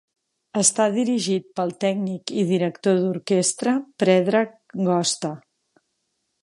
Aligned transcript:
Està 0.61 0.85
dirigit 0.95 1.45
pel 1.59 1.73
tècnic 1.85 2.33
i 2.43 2.47
director 2.53 2.99
d'orquestra 3.03 3.75
Predrag 4.05 4.59
Gosta. 4.91 5.35